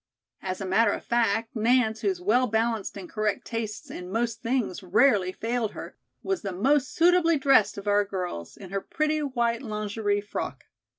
As 0.41 0.59
a 0.59 0.65
matter 0.65 0.91
of 0.93 1.05
fact, 1.05 1.55
Nance, 1.55 2.01
whose 2.01 2.19
well 2.19 2.47
balanced 2.47 2.97
and 2.97 3.07
correct 3.07 3.45
tastes 3.45 3.91
in 3.91 4.09
most 4.11 4.41
things 4.41 4.81
rarely 4.81 5.31
failed 5.31 5.73
her, 5.73 5.95
was 6.23 6.41
the 6.41 6.51
most 6.51 6.91
suitably 6.95 7.37
dressed 7.37 7.77
of 7.77 7.87
our 7.87 8.03
girls, 8.03 8.57
in 8.57 8.71
her 8.71 8.81
pretty 8.81 9.19
white 9.19 9.61
lingerie 9.61 10.19
frock. 10.21 10.63